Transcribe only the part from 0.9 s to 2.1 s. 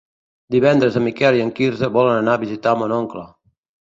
en Miquel i en Quirze